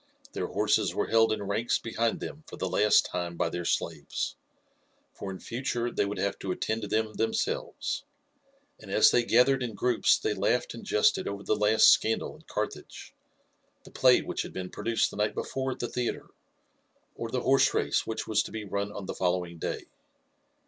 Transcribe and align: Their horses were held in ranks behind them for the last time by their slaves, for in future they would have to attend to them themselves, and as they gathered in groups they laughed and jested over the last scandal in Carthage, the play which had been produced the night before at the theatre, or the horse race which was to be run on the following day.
Their 0.33 0.47
horses 0.47 0.95
were 0.95 1.09
held 1.09 1.31
in 1.31 1.43
ranks 1.43 1.77
behind 1.77 2.19
them 2.21 2.43
for 2.47 2.57
the 2.57 2.67
last 2.67 3.05
time 3.05 3.37
by 3.37 3.49
their 3.49 3.65
slaves, 3.65 4.35
for 5.13 5.29
in 5.29 5.39
future 5.39 5.91
they 5.91 6.07
would 6.07 6.17
have 6.17 6.39
to 6.39 6.51
attend 6.51 6.81
to 6.81 6.87
them 6.87 7.13
themselves, 7.13 8.03
and 8.79 8.89
as 8.89 9.11
they 9.11 9.23
gathered 9.23 9.61
in 9.61 9.75
groups 9.75 10.17
they 10.17 10.33
laughed 10.33 10.73
and 10.73 10.83
jested 10.85 11.27
over 11.27 11.43
the 11.43 11.55
last 11.55 11.87
scandal 11.91 12.35
in 12.35 12.41
Carthage, 12.47 13.13
the 13.83 13.91
play 13.91 14.23
which 14.23 14.41
had 14.41 14.53
been 14.53 14.71
produced 14.71 15.11
the 15.11 15.17
night 15.17 15.35
before 15.35 15.71
at 15.73 15.77
the 15.79 15.87
theatre, 15.87 16.31
or 17.13 17.29
the 17.29 17.41
horse 17.41 17.71
race 17.71 18.07
which 18.07 18.25
was 18.25 18.41
to 18.41 18.51
be 18.51 18.65
run 18.65 18.91
on 18.91 19.05
the 19.05 19.13
following 19.13 19.59
day. 19.59 19.85